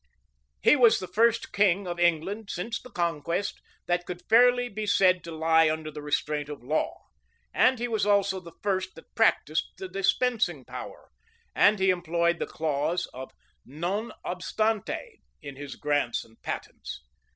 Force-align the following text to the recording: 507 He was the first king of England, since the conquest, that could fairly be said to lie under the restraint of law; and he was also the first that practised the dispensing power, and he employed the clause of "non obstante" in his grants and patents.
507 0.63 0.71
He 0.79 0.83
was 0.83 0.97
the 0.99 1.07
first 1.07 1.53
king 1.53 1.85
of 1.85 1.99
England, 1.99 2.49
since 2.49 2.81
the 2.81 2.89
conquest, 2.89 3.61
that 3.85 4.03
could 4.07 4.23
fairly 4.27 4.67
be 4.67 4.87
said 4.87 5.23
to 5.23 5.31
lie 5.31 5.69
under 5.69 5.91
the 5.91 6.01
restraint 6.01 6.49
of 6.49 6.63
law; 6.63 7.03
and 7.53 7.77
he 7.77 7.87
was 7.87 8.03
also 8.03 8.39
the 8.39 8.55
first 8.63 8.95
that 8.95 9.13
practised 9.13 9.67
the 9.77 9.87
dispensing 9.87 10.65
power, 10.65 11.11
and 11.53 11.77
he 11.77 11.91
employed 11.91 12.39
the 12.39 12.47
clause 12.47 13.05
of 13.13 13.29
"non 13.63 14.11
obstante" 14.25 15.21
in 15.39 15.55
his 15.55 15.75
grants 15.75 16.25
and 16.25 16.41
patents. 16.41 17.03